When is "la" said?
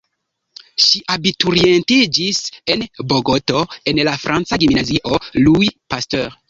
4.11-4.19